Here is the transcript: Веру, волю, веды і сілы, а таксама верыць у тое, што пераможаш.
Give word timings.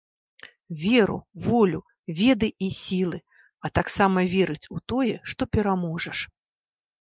Веру, 0.83 1.17
волю, 1.47 1.81
веды 2.19 2.49
і 2.67 2.69
сілы, 2.77 3.19
а 3.69 3.71
таксама 3.81 4.25
верыць 4.33 4.69
у 4.79 4.83
тое, 4.95 5.13
што 5.35 5.49
пераможаш. 5.59 6.25